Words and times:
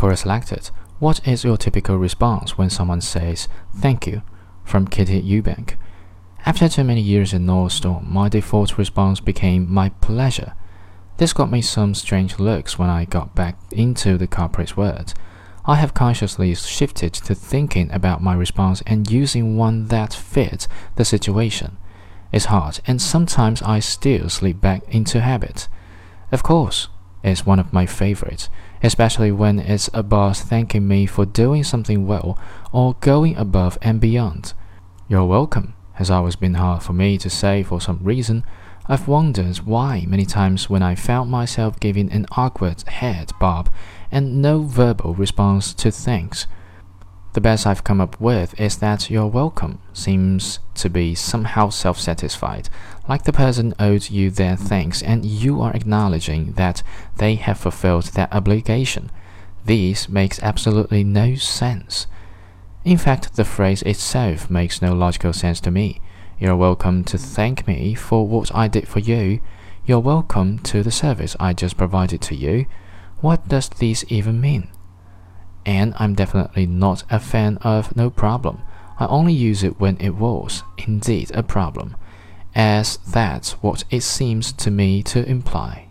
Quora 0.00 0.16
selected. 0.16 0.70
What 0.98 1.28
is 1.28 1.44
your 1.44 1.58
typical 1.58 1.98
response 1.98 2.56
when 2.56 2.70
someone 2.70 3.02
says 3.02 3.48
thank 3.76 4.06
you? 4.06 4.22
From 4.64 4.86
Kitty 4.86 5.20
Eubank. 5.20 5.74
After 6.46 6.70
too 6.70 6.84
many 6.84 7.02
years 7.02 7.34
in 7.34 7.44
Nordstrom, 7.44 8.08
my 8.08 8.30
default 8.30 8.78
response 8.78 9.20
became 9.20 9.70
my 9.70 9.90
pleasure. 10.00 10.54
This 11.18 11.34
got 11.34 11.50
me 11.50 11.60
some 11.60 11.94
strange 11.94 12.38
looks 12.38 12.78
when 12.78 12.88
I 12.88 13.04
got 13.04 13.34
back 13.34 13.58
into 13.72 14.16
the 14.16 14.26
corporate 14.26 14.74
world. 14.74 15.12
I 15.66 15.74
have 15.74 15.92
consciously 15.92 16.54
shifted 16.54 17.12
to 17.12 17.34
thinking 17.34 17.92
about 17.92 18.22
my 18.22 18.32
response 18.34 18.82
and 18.86 19.10
using 19.10 19.58
one 19.58 19.88
that 19.88 20.14
fits 20.14 20.66
the 20.96 21.04
situation. 21.04 21.76
It's 22.32 22.46
hard, 22.46 22.80
and 22.86 23.02
sometimes 23.02 23.60
I 23.60 23.80
still 23.80 24.30
slip 24.30 24.62
back 24.62 24.82
into 24.88 25.20
habit. 25.20 25.68
Of 26.32 26.42
course, 26.42 26.88
it's 27.22 27.46
one 27.46 27.58
of 27.58 27.72
my 27.72 27.86
favorites, 27.86 28.48
especially 28.82 29.32
when 29.32 29.58
it's 29.58 29.90
a 29.92 30.02
boss 30.02 30.42
thanking 30.42 30.88
me 30.88 31.06
for 31.06 31.24
doing 31.26 31.64
something 31.64 32.06
well 32.06 32.38
or 32.72 32.94
going 33.00 33.36
above 33.36 33.78
and 33.82 34.00
beyond. 34.00 34.54
You're 35.08 35.26
welcome 35.26 35.74
has 36.00 36.10
always 36.10 36.34
been 36.34 36.54
hard 36.54 36.82
for 36.82 36.94
me 36.94 37.18
to 37.18 37.28
say 37.28 37.62
for 37.62 37.78
some 37.78 37.98
reason. 38.02 38.42
I've 38.88 39.06
wondered 39.06 39.58
why 39.58 40.06
many 40.08 40.24
times 40.24 40.70
when 40.70 40.82
I 40.82 40.94
found 40.94 41.30
myself 41.30 41.78
giving 41.78 42.10
an 42.10 42.24
awkward 42.38 42.88
head 42.88 43.32
bob 43.38 43.68
and 44.10 44.40
no 44.40 44.62
verbal 44.62 45.12
response 45.12 45.74
to 45.74 45.90
thanks. 45.90 46.46
The 47.32 47.40
best 47.40 47.64
I've 47.64 47.84
come 47.84 48.00
up 48.00 48.20
with 48.20 48.58
is 48.60 48.78
that 48.78 49.08
you're 49.08 49.28
welcome 49.28 49.78
seems 49.92 50.58
to 50.74 50.90
be 50.90 51.14
somehow 51.14 51.68
self 51.68 51.96
satisfied, 51.96 52.68
like 53.08 53.22
the 53.22 53.32
person 53.32 53.72
owes 53.78 54.10
you 54.10 54.30
their 54.32 54.56
thanks 54.56 55.00
and 55.00 55.24
you 55.24 55.60
are 55.60 55.72
acknowledging 55.72 56.54
that 56.54 56.82
they 57.18 57.36
have 57.36 57.60
fulfilled 57.60 58.06
their 58.06 58.26
obligation. 58.34 59.12
This 59.64 60.08
makes 60.08 60.42
absolutely 60.42 61.04
no 61.04 61.36
sense. 61.36 62.08
In 62.84 62.98
fact, 62.98 63.36
the 63.36 63.44
phrase 63.44 63.82
itself 63.82 64.50
makes 64.50 64.82
no 64.82 64.92
logical 64.92 65.32
sense 65.32 65.60
to 65.60 65.70
me. 65.70 66.00
You're 66.36 66.56
welcome 66.56 67.04
to 67.04 67.16
thank 67.16 67.64
me 67.64 67.94
for 67.94 68.26
what 68.26 68.52
I 68.52 68.66
did 68.66 68.88
for 68.88 68.98
you. 68.98 69.40
You're 69.86 70.00
welcome 70.00 70.58
to 70.60 70.82
the 70.82 70.90
service 70.90 71.36
I 71.38 71.52
just 71.52 71.76
provided 71.76 72.22
to 72.22 72.34
you. 72.34 72.66
What 73.20 73.46
does 73.46 73.68
this 73.68 74.04
even 74.08 74.40
mean? 74.40 74.68
And 75.66 75.94
I'm 75.98 76.14
definitely 76.14 76.66
not 76.66 77.04
a 77.10 77.20
fan 77.20 77.58
of 77.58 77.94
no 77.96 78.10
problem. 78.10 78.62
I 78.98 79.06
only 79.06 79.32
use 79.32 79.62
it 79.62 79.80
when 79.80 79.96
it 79.98 80.16
was, 80.16 80.62
indeed, 80.78 81.30
a 81.34 81.42
problem, 81.42 81.96
as 82.54 82.98
that's 82.98 83.52
what 83.62 83.84
it 83.90 84.02
seems 84.02 84.52
to 84.52 84.70
me 84.70 85.02
to 85.04 85.24
imply. 85.28 85.89